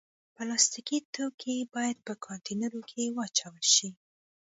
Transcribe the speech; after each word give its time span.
پلاستيکي 0.35 0.97
توکي 1.13 1.57
باید 1.75 1.97
په 2.07 2.13
کانټینرونو 2.25 2.85
کې 2.89 3.13
واچول 3.17 3.63
شي. 3.75 3.89